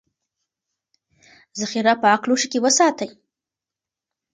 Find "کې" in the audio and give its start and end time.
2.51-2.59